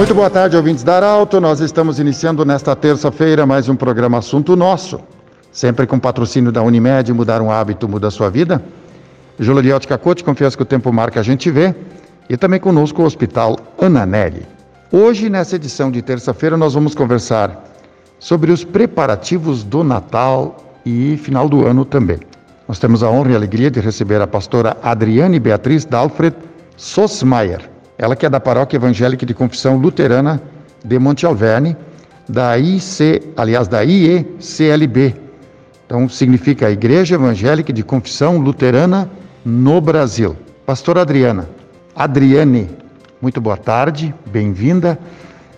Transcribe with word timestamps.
Muito 0.00 0.14
boa 0.14 0.30
tarde, 0.30 0.56
ouvintes 0.56 0.82
da 0.82 0.96
Arauto. 0.96 1.42
Nós 1.42 1.60
estamos 1.60 1.98
iniciando 2.00 2.42
nesta 2.42 2.74
terça-feira 2.74 3.44
mais 3.44 3.68
um 3.68 3.76
programa 3.76 4.16
Assunto 4.16 4.56
Nosso. 4.56 4.98
Sempre 5.52 5.86
com 5.86 5.98
patrocínio 5.98 6.50
da 6.50 6.62
Unimed, 6.62 7.12
mudar 7.12 7.42
um 7.42 7.50
hábito 7.50 7.86
muda 7.86 8.08
a 8.08 8.10
sua 8.10 8.30
vida. 8.30 8.62
Ótica 9.76 9.98
Cote, 9.98 10.24
confesso 10.24 10.56
que 10.56 10.62
o 10.62 10.64
tempo 10.64 10.90
marca 10.90 11.20
a 11.20 11.22
gente 11.22 11.50
vê. 11.50 11.74
E 12.30 12.36
também 12.38 12.58
conosco 12.58 13.02
o 13.02 13.04
Hospital 13.04 13.58
Ananelli. 13.78 14.46
Hoje, 14.90 15.28
nessa 15.28 15.56
edição 15.56 15.90
de 15.90 16.00
terça-feira, 16.00 16.56
nós 16.56 16.72
vamos 16.72 16.94
conversar 16.94 17.62
sobre 18.18 18.52
os 18.52 18.64
preparativos 18.64 19.62
do 19.62 19.84
Natal 19.84 20.80
e 20.82 21.18
final 21.18 21.46
do 21.46 21.66
ano 21.66 21.84
também. 21.84 22.20
Nós 22.66 22.78
temos 22.78 23.02
a 23.02 23.10
honra 23.10 23.32
e 23.32 23.34
a 23.34 23.36
alegria 23.36 23.70
de 23.70 23.80
receber 23.80 24.22
a 24.22 24.26
pastora 24.26 24.78
Adriane 24.82 25.38
Beatriz 25.38 25.84
Dalfred 25.84 26.34
Sosmaier. 26.74 27.69
Ela 28.00 28.16
que 28.16 28.24
é 28.24 28.30
da 28.30 28.40
Paróquia 28.40 28.78
Evangélica 28.78 29.26
de 29.26 29.34
Confissão 29.34 29.76
Luterana 29.76 30.40
de 30.82 30.98
Monte 30.98 31.26
Alverne, 31.26 31.76
da 32.26 32.58
IC, 32.58 33.20
aliás, 33.36 33.68
da 33.68 33.82
IECLB. 33.82 35.14
Então, 35.84 36.08
significa 36.08 36.70
Igreja 36.70 37.16
Evangélica 37.16 37.74
de 37.74 37.82
Confissão 37.82 38.38
Luterana 38.38 39.10
no 39.44 39.82
Brasil. 39.82 40.34
Pastora 40.64 41.02
Adriana, 41.02 41.46
Adriane, 41.94 42.70
muito 43.20 43.38
boa 43.38 43.58
tarde, 43.58 44.14
bem-vinda. 44.24 44.98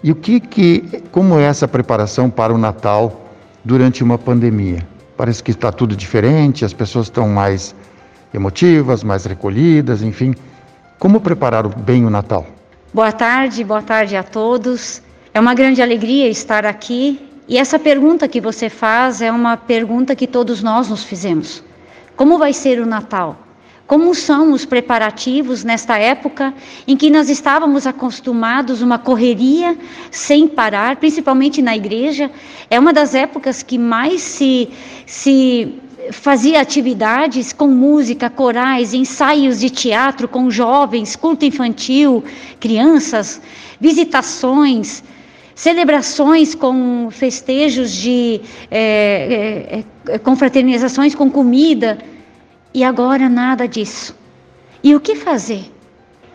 E 0.03 0.11
o 0.11 0.17
que 0.17 0.41
que 0.41 1.01
como 1.12 1.39
é 1.39 1.45
essa 1.45 1.69
preparação 1.69 2.29
para 2.29 2.53
o 2.53 2.59
Natal 2.59 3.25
durante 3.65 4.03
uma 4.03 4.19
pandemia? 4.19 4.84
Parece 5.17 5.45
que 5.45 5.53
está 5.53 5.71
tudo 5.71 5.95
diferente, 5.95 6.65
as 6.65 6.73
pessoas 6.73 7.06
estão 7.06 7.29
mais 7.29 7.73
emotivas, 8.34 9.05
mais 9.05 9.27
recolhidas, 9.27 10.03
enfim. 10.03 10.34
Como 11.03 11.20
preparar 11.20 11.67
bem 11.67 12.06
o 12.06 12.11
Natal? 12.11 12.47
Boa 12.95 13.11
tarde, 13.11 13.64
boa 13.64 13.83
tarde 13.83 14.14
a 14.14 14.22
todos. 14.22 15.03
É 15.34 15.41
uma 15.41 15.53
grande 15.53 15.83
alegria 15.83 16.28
estar 16.28 16.64
aqui. 16.64 17.20
E 17.48 17.59
essa 17.59 17.77
pergunta 17.77 18.28
que 18.28 18.41
você 18.41 18.70
faz 18.70 19.20
é 19.20 19.33
uma 19.33 19.56
pergunta 19.56 20.14
que 20.14 20.28
todos 20.28 20.62
nós 20.62 20.89
nos 20.89 21.03
fizemos. 21.03 21.61
Como 22.14 22.39
vai 22.39 22.53
ser 22.53 22.78
o 22.78 22.86
Natal? 22.86 23.36
Como 23.84 24.14
são 24.14 24.53
os 24.53 24.64
preparativos 24.64 25.64
nesta 25.64 25.98
época 25.98 26.55
em 26.86 26.97
que 26.97 27.11
nós 27.11 27.28
estávamos 27.28 27.84
acostumados 27.84 28.81
uma 28.81 28.97
correria 28.97 29.77
sem 30.09 30.47
parar, 30.47 30.94
principalmente 30.94 31.61
na 31.61 31.77
igreja? 31.77 32.31
É 32.70 32.78
uma 32.78 32.92
das 32.92 33.12
épocas 33.12 33.61
que 33.61 33.77
mais 33.77 34.22
se, 34.22 34.70
se 35.05 35.81
fazia 36.11 36.61
atividades 36.61 37.53
com 37.53 37.69
música, 37.69 38.28
corais, 38.28 38.92
ensaios 38.92 39.61
de 39.61 39.70
teatro 39.70 40.27
com 40.27 40.50
jovens, 40.50 41.14
culto 41.14 41.44
infantil, 41.44 42.25
crianças, 42.59 43.41
visitações, 43.81 45.03
celebrações 45.55 46.55
com 46.55 47.09
festejos 47.11 47.92
de 47.92 48.41
é, 48.70 49.84
é, 50.09 50.19
confraternizações 50.19 51.14
com 51.14 51.31
comida. 51.31 51.98
E 52.75 52.83
agora 52.83 53.28
nada 53.28 53.69
disso. 53.69 54.16
E 54.83 54.94
o 54.94 55.00
que 55.00 55.14
fazer? 55.14 55.70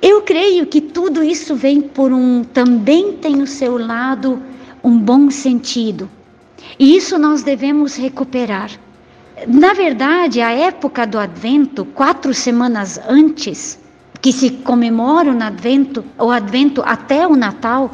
Eu 0.02 0.22
creio 0.22 0.68
que 0.68 0.80
tudo 0.80 1.24
isso 1.24 1.56
vem 1.56 1.82
por 1.82 2.14
um 2.14 2.44
também 2.44 3.14
tem 3.14 3.42
o 3.42 3.48
seu 3.48 3.78
lado 3.78 4.42
um 4.84 4.98
bom 4.98 5.32
sentido. 5.32 6.10
E 6.78 6.96
isso 6.96 7.18
nós 7.18 7.42
devemos 7.42 7.96
recuperar. 7.96 8.70
Na 9.46 9.74
verdade, 9.74 10.42
a 10.42 10.52
época 10.52 11.06
do 11.06 11.20
Advento, 11.20 11.86
quatro 11.86 12.34
semanas 12.34 13.00
antes, 13.08 13.78
que 14.22 14.32
se 14.32 14.50
comemora 14.50 15.32
o 15.32 15.44
Advento, 15.44 16.04
o 16.18 16.32
Advento 16.32 16.82
até 16.86 17.28
o 17.28 17.36
Natal, 17.36 17.92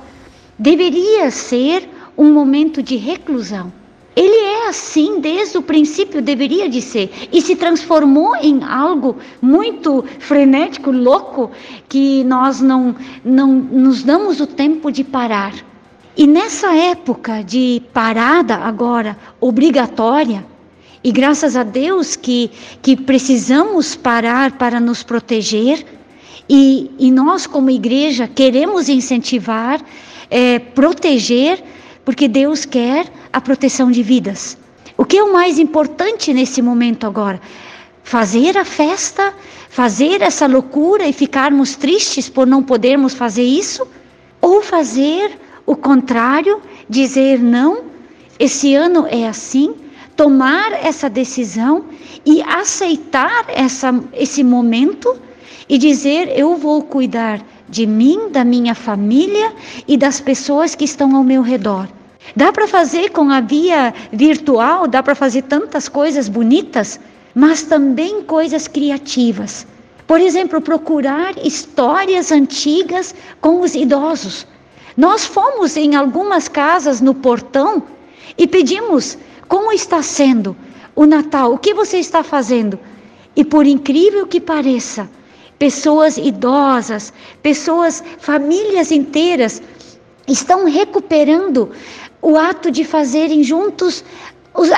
deveria 0.57 1.29
ser 1.31 1.89
um 2.17 2.31
momento 2.31 2.81
de 2.81 2.95
reclusão 2.95 3.73
ele 4.15 4.35
é 4.35 4.67
assim 4.67 5.19
desde 5.19 5.57
o 5.57 5.61
princípio, 5.61 6.21
deveria 6.21 6.69
de 6.69 6.81
ser, 6.81 7.11
e 7.31 7.41
se 7.41 7.55
transformou 7.55 8.35
em 8.35 8.63
algo 8.63 9.17
muito 9.41 10.03
frenético, 10.19 10.91
louco, 10.91 11.51
que 11.89 12.23
nós 12.23 12.61
não, 12.61 12.95
não 13.25 13.47
nos 13.47 14.03
damos 14.03 14.39
o 14.39 14.45
tempo 14.45 14.91
de 14.91 15.03
parar. 15.03 15.53
E 16.15 16.27
nessa 16.27 16.75
época 16.75 17.43
de 17.43 17.81
parada 17.91 18.55
agora, 18.55 19.17
obrigatória, 19.41 20.45
e 21.03 21.11
graças 21.11 21.55
a 21.55 21.63
Deus 21.63 22.15
que, 22.15 22.49
que 22.81 22.95
precisamos 22.95 23.95
parar 23.95 24.53
para 24.53 24.79
nos 24.79 25.03
proteger, 25.03 25.85
e, 26.47 26.91
e 26.97 27.11
nós, 27.11 27.45
como 27.45 27.69
igreja, 27.69 28.27
queremos 28.27 28.89
incentivar, 28.89 29.81
é, 30.29 30.59
proteger, 30.59 31.63
porque 32.05 32.27
Deus 32.27 32.65
quer 32.65 33.05
a 33.31 33.41
proteção 33.41 33.91
de 33.91 34.01
vidas. 34.03 34.57
O 34.97 35.05
que 35.05 35.17
é 35.17 35.23
o 35.23 35.33
mais 35.33 35.57
importante 35.59 36.33
nesse 36.33 36.61
momento 36.61 37.05
agora? 37.05 37.41
Fazer 38.03 38.57
a 38.57 38.65
festa, 38.65 39.33
fazer 39.69 40.21
essa 40.21 40.45
loucura 40.45 41.07
e 41.07 41.13
ficarmos 41.13 41.75
tristes 41.75 42.29
por 42.29 42.45
não 42.45 42.61
podermos 42.61 43.13
fazer 43.13 43.43
isso? 43.43 43.87
Ou 44.41 44.61
fazer 44.61 45.39
o 45.65 45.75
contrário, 45.75 46.61
dizer 46.89 47.39
não, 47.39 47.85
esse 48.37 48.75
ano 48.75 49.07
é 49.09 49.27
assim, 49.27 49.73
tomar 50.15 50.71
essa 50.73 51.09
decisão 51.09 51.85
e 52.25 52.41
aceitar 52.41 53.45
essa, 53.47 53.93
esse 54.13 54.43
momento 54.43 55.15
e 55.67 55.77
dizer: 55.77 56.31
eu 56.37 56.55
vou 56.55 56.83
cuidar 56.83 57.41
de 57.67 57.85
mim, 57.85 58.29
da 58.29 58.43
minha 58.43 58.75
família 58.75 59.53
e 59.87 59.97
das 59.97 60.19
pessoas 60.19 60.75
que 60.75 60.85
estão 60.85 61.15
ao 61.15 61.23
meu 61.23 61.41
redor. 61.41 61.87
Dá 62.35 62.51
para 62.51 62.67
fazer 62.67 63.09
com 63.09 63.29
a 63.29 63.41
via 63.41 63.93
virtual, 64.11 64.87
dá 64.87 65.03
para 65.03 65.15
fazer 65.15 65.43
tantas 65.43 65.89
coisas 65.89 66.29
bonitas, 66.29 66.99
mas 67.35 67.63
também 67.63 68.23
coisas 68.23 68.67
criativas. 68.67 69.67
Por 70.07 70.19
exemplo, 70.21 70.61
procurar 70.61 71.33
histórias 71.43 72.31
antigas 72.31 73.15
com 73.41 73.61
os 73.61 73.73
idosos. 73.73 74.45
Nós 74.95 75.25
fomos 75.25 75.75
em 75.75 75.95
algumas 75.95 76.47
casas 76.47 77.01
no 77.01 77.13
portão 77.13 77.83
e 78.37 78.47
pedimos 78.47 79.17
como 79.47 79.71
está 79.71 80.01
sendo 80.01 80.55
o 80.95 81.05
Natal, 81.05 81.53
o 81.53 81.57
que 81.57 81.73
você 81.73 81.97
está 81.97 82.23
fazendo? 82.23 82.79
E 83.35 83.43
por 83.43 83.65
incrível 83.65 84.27
que 84.27 84.39
pareça, 84.39 85.09
pessoas 85.57 86.17
idosas, 86.17 87.13
pessoas, 87.41 88.03
famílias 88.19 88.91
inteiras 88.91 89.61
estão 90.27 90.65
recuperando 90.65 91.71
o 92.21 92.37
ato 92.37 92.71
de 92.71 92.83
fazerem 92.83 93.43
juntos 93.43 94.03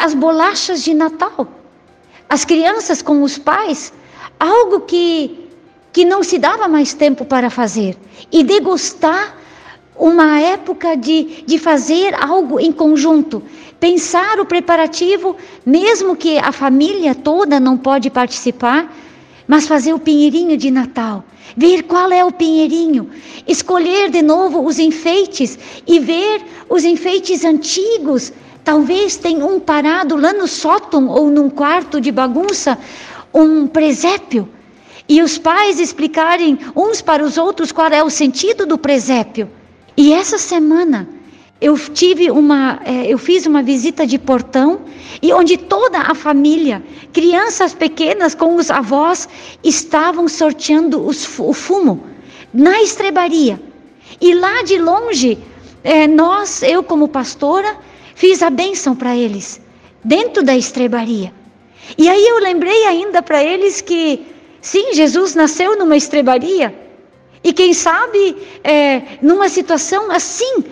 as 0.02 0.14
bolachas 0.14 0.84
de 0.84 0.94
Natal. 0.94 1.47
As 2.30 2.44
crianças 2.44 3.02
com 3.02 3.22
os 3.22 3.38
pais, 3.38 3.94
algo 4.40 4.82
que, 4.82 5.47
que 5.94 6.06
não 6.06 6.24
se 6.24 6.40
dava 6.40 6.68
mais 6.68 6.94
tempo 6.94 7.26
para 7.26 7.50
fazer. 7.50 7.97
E 8.32 8.44
degustar 8.44 9.38
uma 9.96 10.40
época 10.40 10.96
de, 10.97 11.44
de 11.46 11.58
fazer 11.58 12.16
algo 12.16 12.59
em 12.59 12.72
conjunto. 12.72 13.44
Pensar 13.85 14.40
o 14.40 14.47
preparativo, 14.47 15.35
mesmo 15.63 16.16
que 16.16 16.40
a 16.40 16.51
família 16.51 17.13
toda 17.13 17.59
não 17.59 17.78
pode 17.78 18.09
participar, 18.09 18.91
mas 19.47 19.68
fazer 19.68 19.94
o 19.94 20.00
pinheirinho 20.00 20.57
de 20.57 20.72
Natal, 20.72 21.23
ver 21.55 21.84
qual 21.84 22.11
é 22.11 22.26
o 22.26 22.32
pinheirinho, 22.32 23.11
escolher 23.47 24.09
de 24.09 24.23
novo 24.23 24.66
os 24.66 24.79
enfeites 24.79 25.59
e 25.85 25.99
ver 25.99 26.41
os 26.67 26.84
enfeites 26.84 27.46
antigos. 27.46 28.34
Talvez 28.64 29.17
tenha 29.17 29.46
um 29.46 29.59
parado 29.59 30.16
lá 30.16 30.34
no 30.34 30.47
sótão 30.47 31.08
ou 31.08 31.29
num 31.29 31.47
quarto 31.47 32.02
de 32.02 32.11
bagunça, 32.11 32.79
um 33.31 33.67
presépio. 33.67 34.49
E 35.08 35.22
os 35.22 35.38
pais 35.38 35.79
explicarem 35.79 36.58
uns 36.76 37.03
para 37.03 37.23
os 37.23 37.38
outros 37.38 37.72
qual 37.72 37.90
é 37.90 38.03
o 38.03 38.09
sentido 38.09 38.66
do 38.66 38.79
presépio. 38.79 39.47
E 39.96 40.11
essa 40.11 40.40
semana 40.40 41.08
eu 41.61 41.78
tive 41.78 42.29
uma, 42.29 42.81
é, 42.84 43.07
eu 43.07 43.17
fiz 43.17 43.46
uma 43.46 43.63
visita 43.63 44.05
de 44.05 44.19
portão 44.19 44.81
e 45.22 45.31
onde 45.31 45.57
toda 45.57 45.99
a 45.99 46.13
família, 46.13 46.84
crianças 47.13 47.73
pequenas 47.73 48.35
com 48.35 48.55
os 48.55 48.69
avós, 48.69 49.28
estavam 49.63 50.28
sorteando 50.28 51.05
os, 51.05 51.40
o 51.40 51.53
fumo 51.53 52.03
na 52.53 52.81
estrebaria. 52.81 53.59
E 54.19 54.34
lá 54.34 54.63
de 54.63 54.78
longe, 54.78 55.37
é, 55.84 56.07
nós, 56.07 56.61
eu 56.61 56.84
como 56.84 57.07
pastora, 57.07 57.78
fiz 58.16 58.41
a 58.43 58.49
bênção 58.49 58.96
para 58.96 59.16
eles, 59.16 59.61
dentro 60.03 60.43
da 60.43 60.55
estrebaria. 60.55 61.34
E 61.97 62.09
aí 62.09 62.28
eu 62.28 62.40
lembrei 62.40 62.85
ainda 62.85 63.22
para 63.22 63.43
eles 63.43 63.79
que, 63.79 64.25
sim, 64.59 64.93
Jesus 64.93 65.35
nasceu 65.35 65.78
numa 65.78 65.96
estrebaria. 65.96 66.73
E 67.43 67.53
quem 67.53 67.73
sabe, 67.73 68.35
é, 68.63 69.02
numa 69.22 69.47
situação 69.47 70.11
assim, 70.11 70.63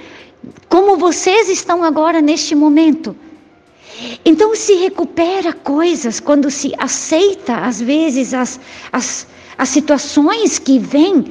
como 0.69 0.97
vocês 0.97 1.49
estão 1.49 1.83
agora 1.83 2.21
neste 2.21 2.55
momento. 2.55 3.15
Então 4.25 4.55
se 4.55 4.73
recupera 4.73 5.53
coisas 5.53 6.19
quando 6.19 6.49
se 6.49 6.73
aceita, 6.77 7.57
às 7.57 7.79
vezes, 7.79 8.33
as, 8.33 8.59
as, 8.91 9.27
as 9.57 9.69
situações 9.69 10.59
que 10.59 10.79
vêm 10.79 11.25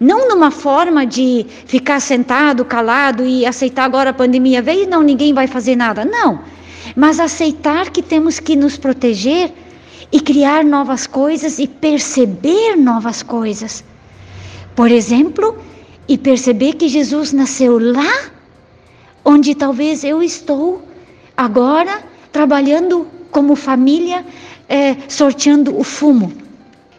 Não 0.00 0.28
numa 0.28 0.50
forma 0.50 1.04
de 1.04 1.44
ficar 1.66 2.00
sentado, 2.00 2.64
calado 2.64 3.26
e 3.26 3.44
aceitar 3.44 3.84
agora 3.84 4.10
a 4.10 4.14
pandemia 4.14 4.62
veio, 4.62 4.88
não, 4.88 5.02
ninguém 5.02 5.34
vai 5.34 5.48
fazer 5.48 5.74
nada. 5.74 6.04
Não. 6.04 6.40
Mas 6.94 7.18
aceitar 7.18 7.90
que 7.90 8.00
temos 8.00 8.38
que 8.38 8.54
nos 8.54 8.76
proteger 8.76 9.52
e 10.12 10.20
criar 10.20 10.64
novas 10.64 11.06
coisas 11.06 11.58
e 11.58 11.66
perceber 11.66 12.76
novas 12.76 13.22
coisas. 13.22 13.84
Por 14.76 14.90
exemplo, 14.90 15.58
e 16.08 16.16
perceber 16.16 16.74
que 16.74 16.88
Jesus 16.88 17.32
nasceu 17.32 17.78
lá 17.78 18.37
onde 19.28 19.54
talvez 19.54 20.04
eu 20.04 20.22
estou 20.22 20.82
agora 21.36 22.02
trabalhando 22.32 23.06
como 23.30 23.54
família, 23.54 24.24
é, 24.66 24.96
sorteando 25.06 25.78
o 25.78 25.84
fumo, 25.84 26.32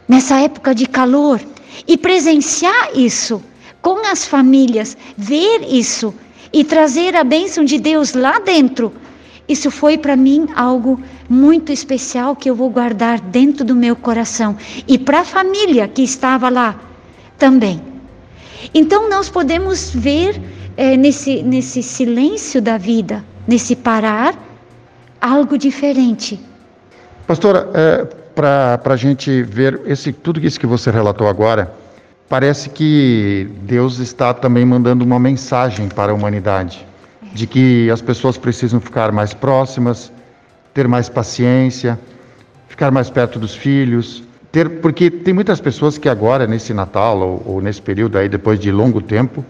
nessa 0.08 0.40
época 0.40 0.76
de 0.76 0.86
calor, 0.86 1.42
e 1.88 1.98
presenciar 1.98 2.92
isso 2.96 3.42
com 3.82 4.06
as 4.06 4.26
famílias, 4.26 4.96
ver 5.18 5.62
isso 5.68 6.14
e 6.54 6.64
trazer 6.64 7.16
a 7.16 7.24
bênção 7.24 7.66
de 7.66 7.80
Deus 7.80 8.14
lá 8.14 8.38
dentro. 8.38 8.94
Isso 9.48 9.72
foi 9.72 9.98
para 9.98 10.16
mim 10.16 10.48
algo 10.56 11.02
muito 11.28 11.72
especial 11.72 12.36
que 12.36 12.48
eu 12.48 12.54
vou 12.54 12.70
guardar 12.70 13.20
dentro 13.20 13.66
do 13.66 13.76
meu 13.76 13.96
coração 13.96 14.56
e 14.88 15.00
para 15.00 15.22
a 15.22 15.26
família 15.26 15.88
que 15.88 16.04
estava 16.04 16.48
lá 16.48 16.80
também. 17.40 17.82
Então 18.72 19.10
nós 19.10 19.30
podemos 19.30 19.90
ver 19.90 20.59
é, 20.80 20.96
nesse, 20.96 21.44
nesse 21.44 21.84
silêncio 21.84 22.62
da 22.62 22.78
vida, 22.78 23.22
nesse 23.46 23.76
parar, 23.76 24.34
algo 25.20 25.58
diferente. 25.58 26.40
Pastora, 27.28 27.70
é, 27.74 28.06
para 28.34 28.80
a 28.86 28.96
gente 28.96 29.44
ver 29.44 29.82
esse, 29.86 30.14
tudo 30.14 30.40
isso 30.40 30.58
que 30.58 30.66
você 30.66 30.90
relatou 30.90 31.28
agora, 31.28 31.70
parece 32.30 32.70
que 32.70 33.50
Deus 33.64 34.00
está 34.00 34.34
também 34.34 34.64
mandando 34.64 35.04
uma 35.04 35.20
mensagem 35.20 35.90
para 35.90 36.14
a 36.14 36.16
humanidade 36.16 36.88
de 37.34 37.46
que 37.46 37.92
as 37.92 38.02
pessoas 38.02 38.38
precisam 38.38 38.80
ficar 38.80 39.12
mais 39.12 39.34
próximas, 39.34 40.14
ter 40.74 40.88
mais 40.88 41.10
paciência, 41.10 42.00
ficar 42.70 42.90
mais 42.90 43.10
perto 43.10 43.38
dos 43.38 43.54
filhos, 43.54 44.24
ter, 44.50 44.80
porque 44.80 45.12
tem 45.12 45.34
muitas 45.34 45.60
pessoas 45.60 45.98
que 45.98 46.08
agora 46.08 46.48
nesse 46.48 46.74
Natal 46.74 47.20
ou, 47.20 47.44
ou 47.46 47.62
nesse 47.62 47.82
período 47.82 48.18
aí 48.18 48.30
depois 48.30 48.58
de 48.58 48.72
longo 48.72 49.02
tempo 49.02 49.44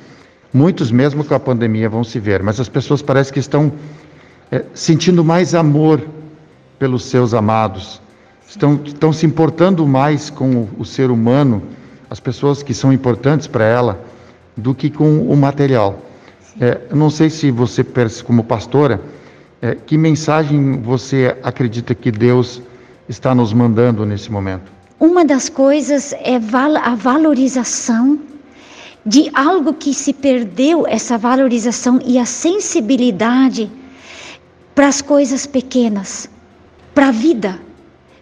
Muitos, 0.54 0.92
mesmo 0.92 1.24
com 1.24 1.34
a 1.34 1.40
pandemia, 1.40 1.88
vão 1.88 2.04
se 2.04 2.20
ver, 2.20 2.42
mas 2.42 2.60
as 2.60 2.68
pessoas 2.68 3.02
parecem 3.02 3.34
que 3.34 3.40
estão 3.40 3.72
é, 4.52 4.64
sentindo 4.74 5.24
mais 5.24 5.54
amor 5.54 6.02
pelos 6.80 7.06
seus 7.06 7.34
amados, 7.34 8.02
estão, 8.48 8.80
estão 8.84 9.14
se 9.14 9.26
importando 9.26 9.88
mais 9.88 10.30
com 10.30 10.50
o, 10.50 10.70
o 10.80 10.86
ser 10.86 11.12
humano, 11.12 11.62
as 12.10 12.20
pessoas 12.20 12.64
que 12.64 12.74
são 12.74 12.92
importantes 12.92 13.46
para 13.46 13.64
ela, 13.64 14.04
do 14.58 14.74
que 14.74 14.90
com 14.90 15.22
o 15.22 15.38
material. 15.38 16.00
É, 16.60 16.82
não 16.94 17.10
sei 17.10 17.30
se 17.30 17.52
você, 17.52 17.86
como 18.26 18.44
pastora, 18.44 19.00
é, 19.62 19.76
que 19.76 19.98
mensagem 19.98 20.82
você 20.82 21.38
acredita 21.44 21.94
que 21.94 22.12
Deus 22.12 22.62
está 23.08 23.36
nos 23.36 23.54
mandando 23.54 24.06
nesse 24.06 24.32
momento? 24.32 24.72
Uma 25.00 25.24
das 25.24 25.48
coisas 25.48 26.14
é 26.14 26.36
a 26.84 26.96
valorização 26.96 28.20
de 29.10 29.28
algo 29.34 29.74
que 29.74 29.92
se 29.92 30.14
perdeu 30.14 30.86
essa 30.86 31.18
valorização 31.18 32.00
e 32.06 32.20
a 32.20 32.26
sensibilidade 32.26 33.68
para 34.76 34.88
as 34.88 35.02
coisas 35.02 35.48
pequenas, 35.48 36.30
para 36.94 37.08
a 37.08 37.12
vida, 37.12 37.60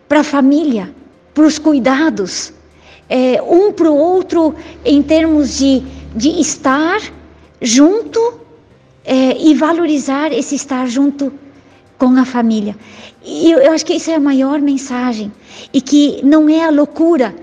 para 0.08 0.22
a 0.22 0.24
família, 0.24 0.90
para 1.34 1.46
os 1.46 1.60
cuidados, 1.60 2.54
é, 3.10 3.42
um 3.42 3.74
para 3.74 3.92
o 3.92 3.98
outro 3.98 4.56
em 4.86 5.04
termos 5.04 5.58
de, 5.58 5.84
de 6.16 6.40
estar 6.40 7.02
junto 7.62 8.40
é, 9.04 9.38
e 9.38 9.54
valorizar 9.56 10.32
esse 10.32 10.56
estar 10.56 10.88
junto 10.88 11.34
com 11.98 12.18
a 12.18 12.24
família. 12.24 12.78
E 13.26 13.52
eu, 13.52 13.60
eu 13.60 13.74
acho 13.74 13.86
que 13.86 13.96
isso 13.96 14.10
é 14.10 14.16
a 14.16 14.22
maior 14.22 14.62
mensagem 14.62 15.34
e 15.74 15.82
que 15.82 16.22
não 16.24 16.48
é 16.48 16.64
a 16.64 16.70
loucura 16.70 17.36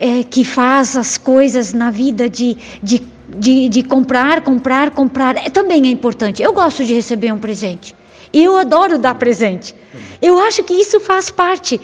é, 0.00 0.22
que 0.22 0.44
faz 0.44 0.96
as 0.96 1.18
coisas 1.18 1.72
na 1.72 1.90
vida 1.90 2.28
de, 2.28 2.56
de, 2.82 3.02
de, 3.28 3.68
de 3.68 3.82
comprar, 3.82 4.42
comprar, 4.42 4.90
comprar, 4.90 5.36
é, 5.36 5.50
também 5.50 5.86
é 5.86 5.90
importante. 5.90 6.42
Eu 6.42 6.52
gosto 6.52 6.84
de 6.84 6.94
receber 6.94 7.32
um 7.32 7.38
presente. 7.38 7.94
Eu 8.32 8.56
adoro 8.56 8.98
dar 8.98 9.14
presente. 9.14 9.74
Eu 10.20 10.38
acho 10.38 10.62
que 10.62 10.74
isso 10.74 11.00
faz 11.00 11.30
parte. 11.30 11.80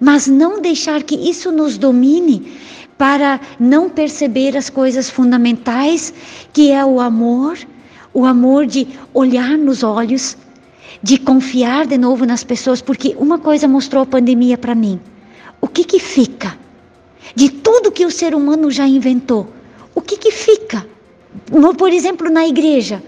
Mas 0.00 0.26
não 0.26 0.60
deixar 0.60 1.02
que 1.02 1.14
isso 1.14 1.50
nos 1.52 1.76
domine 1.76 2.52
para 2.96 3.40
não 3.60 3.88
perceber 3.88 4.56
as 4.56 4.68
coisas 4.70 5.08
fundamentais, 5.08 6.12
que 6.52 6.72
é 6.72 6.84
o 6.84 7.00
amor, 7.00 7.58
o 8.12 8.24
amor 8.24 8.66
de 8.66 8.88
olhar 9.14 9.56
nos 9.56 9.82
olhos, 9.82 10.36
de 11.02 11.18
confiar 11.18 11.86
de 11.86 11.96
novo 11.96 12.26
nas 12.26 12.42
pessoas, 12.42 12.82
porque 12.82 13.14
uma 13.18 13.38
coisa 13.38 13.68
mostrou 13.68 14.02
a 14.02 14.06
pandemia 14.06 14.58
para 14.58 14.74
mim. 14.74 14.98
O 15.60 15.68
que 15.68 15.84
que 15.84 16.00
fica? 16.00 16.56
De 17.34 17.50
tudo 17.50 17.92
que 17.92 18.06
o 18.06 18.10
ser 18.10 18.34
humano 18.34 18.70
já 18.70 18.86
inventou. 18.86 19.48
O 19.94 20.00
que, 20.00 20.16
que 20.16 20.30
fica? 20.30 20.86
Por 21.76 21.92
exemplo, 21.92 22.30
na 22.30 22.46
igreja, 22.46 23.02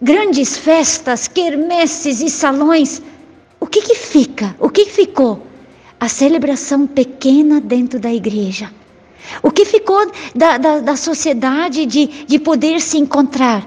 grandes 0.00 0.56
festas, 0.56 1.28
quermesses 1.28 2.20
e 2.20 2.28
salões. 2.28 3.02
O 3.58 3.66
que, 3.66 3.82
que 3.82 3.94
fica? 3.94 4.54
O 4.58 4.68
que 4.68 4.86
ficou? 4.86 5.46
A 5.98 6.08
celebração 6.08 6.86
pequena 6.86 7.60
dentro 7.60 7.98
da 7.98 8.12
igreja. 8.12 8.70
O 9.42 9.50
que 9.50 9.64
ficou 9.64 10.10
da, 10.34 10.58
da, 10.58 10.80
da 10.80 10.96
sociedade 10.96 11.86
de, 11.86 12.06
de 12.26 12.38
poder 12.38 12.80
se 12.80 12.98
encontrar? 12.98 13.66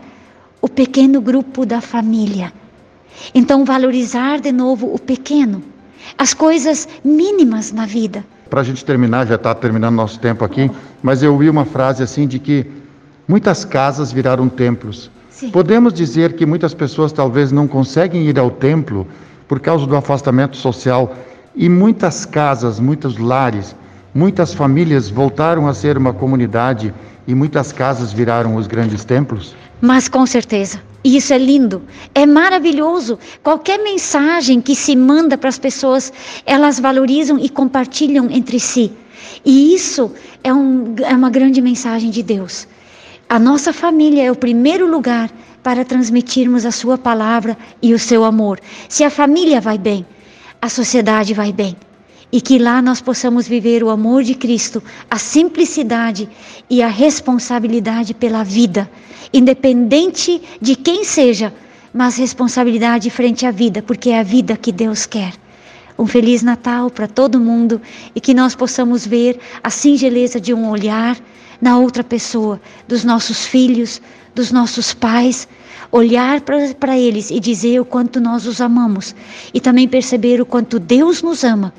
O 0.62 0.70
pequeno 0.70 1.20
grupo 1.22 1.66
da 1.66 1.82
família. 1.82 2.54
Então, 3.34 3.66
valorizar 3.66 4.40
de 4.40 4.52
novo 4.52 4.94
o 4.94 5.00
pequeno, 5.00 5.64
as 6.18 6.34
coisas 6.34 6.88
mínimas 7.04 7.72
na 7.72 7.86
vida. 7.86 8.26
Para 8.48 8.62
a 8.62 8.64
gente 8.64 8.84
terminar, 8.84 9.28
já 9.28 9.36
está 9.36 9.54
terminando 9.54 9.96
nosso 9.96 10.20
tempo 10.20 10.44
aqui, 10.44 10.72
mas 11.02 11.22
eu 11.22 11.38
vi 11.38 11.50
uma 11.50 11.66
frase 11.66 12.02
assim 12.02 12.28
de 12.28 12.40
que 12.40 12.66
muitas 13.28 13.66
casas 13.66 14.12
viraram 14.12 14.48
templos. 14.48 15.12
Sim. 15.30 15.52
Podemos 15.52 15.94
dizer 15.94 16.34
que 16.34 16.46
muitas 16.46 16.74
pessoas 16.74 17.12
talvez 17.12 17.52
não 17.52 17.68
conseguem 17.68 18.24
ir 18.24 18.40
ao 18.40 18.50
templo 18.50 19.06
por 19.48 19.60
causa 19.60 19.86
do 19.86 19.96
afastamento 19.96 20.58
social 20.58 21.16
e 21.56 21.70
muitas 21.70 22.26
casas, 22.26 22.80
muitos 22.80 23.18
lares, 23.18 23.76
muitas 24.14 24.54
famílias 24.54 25.10
voltaram 25.10 25.68
a 25.68 25.74
ser 25.74 25.98
uma 25.98 26.14
comunidade 26.14 26.94
e 27.28 27.36
muitas 27.36 27.72
casas 27.72 28.12
viraram 28.12 28.56
os 28.56 28.66
grandes 28.66 29.04
templos? 29.04 29.56
Mas 29.82 30.08
com 30.08 30.26
certeza. 30.26 30.82
E 31.08 31.16
isso 31.16 31.34
é 31.34 31.38
lindo, 31.38 31.84
é 32.14 32.26
maravilhoso. 32.26 33.18
Qualquer 33.42 33.82
mensagem 33.82 34.60
que 34.60 34.76
se 34.76 34.94
manda 34.94 35.38
para 35.38 35.48
as 35.48 35.58
pessoas, 35.58 36.12
elas 36.46 36.82
valorizam 36.82 37.40
e 37.40 37.48
compartilham 37.48 38.30
entre 38.30 38.60
si. 38.60 38.92
E 39.46 39.74
isso 39.74 40.12
é, 40.44 40.54
um, 40.54 40.96
é 41.02 41.16
uma 41.16 41.30
grande 41.30 41.62
mensagem 41.62 42.10
de 42.10 42.22
Deus. 42.22 42.68
A 43.30 43.40
nossa 43.40 43.72
família 43.72 44.24
é 44.24 44.30
o 44.30 44.36
primeiro 44.36 44.86
lugar 44.86 45.32
para 45.64 45.86
transmitirmos 45.86 46.66
a 46.66 46.72
Sua 46.72 46.98
palavra 46.98 47.58
e 47.82 47.94
o 47.94 48.00
seu 48.00 48.26
amor. 48.26 48.60
Se 48.90 49.06
a 49.06 49.10
família 49.10 49.62
vai 49.62 49.78
bem, 49.78 50.06
a 50.62 50.68
sociedade 50.68 51.34
vai 51.34 51.54
bem 51.54 51.78
e 52.32 52.42
que 52.42 52.58
lá 52.60 52.82
nós 52.82 53.02
possamos 53.02 53.48
viver 53.48 53.84
o 53.84 53.90
amor 53.90 54.24
de 54.24 54.36
Cristo, 54.36 54.84
a 55.10 55.18
simplicidade 55.18 56.28
e 56.70 56.82
a 56.82 56.88
responsabilidade 56.88 58.14
pela 58.14 58.44
vida, 58.44 58.90
independente 59.34 60.42
de 60.62 60.76
quem 60.76 61.04
seja, 61.04 61.54
mas 61.94 62.18
responsabilidade 62.18 63.10
frente 63.10 63.46
à 63.46 63.52
vida, 63.52 63.82
porque 63.82 64.10
é 64.10 64.20
a 64.20 64.24
vida 64.24 64.58
que 64.58 64.72
Deus 64.72 65.06
quer. 65.06 65.34
Um 65.98 66.06
feliz 66.06 66.44
Natal 66.44 66.92
para 66.92 67.08
todo 67.08 67.40
mundo 67.40 67.82
e 68.14 68.22
que 68.22 68.34
nós 68.34 68.54
possamos 68.54 69.08
ver 69.08 69.40
a 69.64 69.70
singeleza 69.70 70.40
de 70.40 70.54
um 70.54 70.70
olhar 70.70 71.18
na 71.60 71.80
outra 71.80 72.04
pessoa, 72.04 72.62
dos 72.88 73.04
nossos 73.04 73.46
filhos, 73.48 74.00
dos 74.36 74.52
nossos 74.52 74.94
pais, 74.94 75.48
olhar 75.92 76.42
para 76.42 76.96
eles 76.96 77.32
e 77.32 77.40
dizer 77.40 77.80
o 77.80 77.86
quanto 77.86 78.20
nós 78.20 78.46
os 78.46 78.62
amamos 78.62 79.16
e 79.52 79.60
também 79.60 79.88
perceber 79.88 80.40
o 80.40 80.46
quanto 80.46 80.78
Deus 80.78 81.24
nos 81.24 81.44
ama 81.44 81.74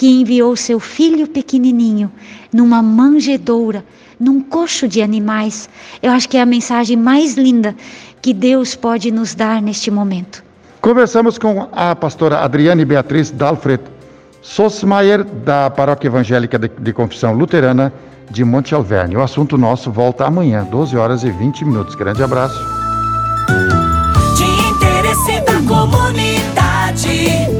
que 0.00 0.08
enviou 0.08 0.56
seu 0.56 0.80
filho 0.80 1.28
pequenininho 1.28 2.10
numa 2.50 2.82
manjedoura, 2.82 3.84
num 4.18 4.40
coxo 4.40 4.88
de 4.88 5.02
animais. 5.02 5.68
Eu 6.02 6.10
acho 6.10 6.26
que 6.26 6.38
é 6.38 6.40
a 6.40 6.46
mensagem 6.46 6.96
mais 6.96 7.34
linda 7.34 7.76
que 8.22 8.32
Deus 8.32 8.74
pode 8.74 9.10
nos 9.10 9.34
dar 9.34 9.60
neste 9.60 9.90
momento. 9.90 10.42
Conversamos 10.80 11.36
com 11.36 11.68
a 11.70 11.94
pastora 11.94 12.38
Adriane 12.38 12.82
Beatriz 12.82 13.30
Dalfred 13.30 13.82
Sosmaier, 14.40 15.22
da 15.22 15.68
Paróquia 15.68 16.08
Evangélica 16.08 16.58
de, 16.58 16.70
de 16.78 16.92
Confissão 16.94 17.34
Luterana 17.34 17.92
de 18.30 18.42
Monte 18.42 18.74
Alverne. 18.74 19.18
O 19.18 19.22
assunto 19.22 19.58
nosso 19.58 19.90
volta 19.90 20.24
amanhã, 20.24 20.64
12 20.64 20.96
horas 20.96 21.24
e 21.24 21.30
20 21.30 21.66
minutos. 21.66 21.94
Grande 21.94 22.22
abraço. 22.22 22.58
De 24.34 24.44
interesse 24.70 25.42
da 25.42 25.60
comunidade, 25.68 27.59